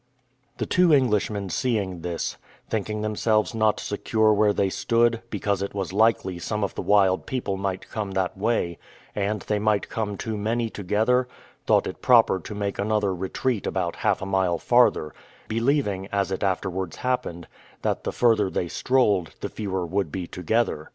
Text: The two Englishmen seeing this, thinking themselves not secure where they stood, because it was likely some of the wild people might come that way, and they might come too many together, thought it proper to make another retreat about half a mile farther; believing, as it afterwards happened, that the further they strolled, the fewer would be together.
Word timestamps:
The 0.57 0.65
two 0.65 0.91
Englishmen 0.91 1.49
seeing 1.49 2.01
this, 2.01 2.37
thinking 2.67 3.03
themselves 3.03 3.53
not 3.53 3.79
secure 3.79 4.33
where 4.33 4.51
they 4.51 4.71
stood, 4.71 5.21
because 5.29 5.61
it 5.61 5.75
was 5.75 5.93
likely 5.93 6.39
some 6.39 6.63
of 6.63 6.73
the 6.73 6.81
wild 6.81 7.27
people 7.27 7.55
might 7.55 7.87
come 7.87 8.09
that 8.13 8.35
way, 8.35 8.79
and 9.15 9.43
they 9.43 9.59
might 9.59 9.89
come 9.89 10.17
too 10.17 10.37
many 10.39 10.71
together, 10.71 11.27
thought 11.67 11.85
it 11.85 12.01
proper 12.01 12.39
to 12.39 12.55
make 12.55 12.79
another 12.79 13.13
retreat 13.13 13.67
about 13.67 13.97
half 13.97 14.23
a 14.23 14.25
mile 14.25 14.57
farther; 14.57 15.13
believing, 15.47 16.07
as 16.11 16.31
it 16.31 16.41
afterwards 16.41 16.95
happened, 16.95 17.47
that 17.83 18.03
the 18.03 18.11
further 18.11 18.49
they 18.49 18.67
strolled, 18.67 19.35
the 19.41 19.49
fewer 19.49 19.85
would 19.85 20.11
be 20.11 20.25
together. 20.25 20.89